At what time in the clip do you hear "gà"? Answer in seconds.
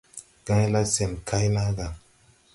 1.77-1.87